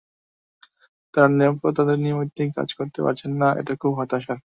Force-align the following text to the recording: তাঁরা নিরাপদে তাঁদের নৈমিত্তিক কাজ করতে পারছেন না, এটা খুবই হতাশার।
তাঁরা 1.13 1.29
নিরাপদে 1.31 1.71
তাঁদের 1.77 1.97
নৈমিত্তিক 2.03 2.49
কাজ 2.57 2.69
করতে 2.79 2.99
পারছেন 3.05 3.31
না, 3.41 3.47
এটা 3.59 3.73
খুবই 3.81 3.95
হতাশার। 3.99 4.39